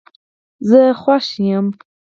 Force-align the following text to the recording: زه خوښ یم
زه 0.69 0.81
خوښ 1.01 1.25
یم 1.53 1.67